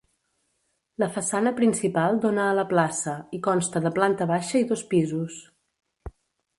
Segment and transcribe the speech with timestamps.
[1.03, 5.41] La façana principal dóna a la plaça, i consta de planta baixa i dos pisos.